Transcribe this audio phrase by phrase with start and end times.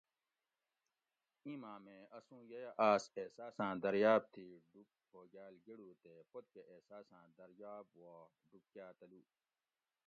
[1.45, 7.85] ایں مامے اسوں ییہ آس احساساں دریاب تی ڈوب ہوگال گڑو تے پتکہ احساساں دریاب
[8.01, 8.15] وا
[8.49, 9.21] ڈوب کا تلو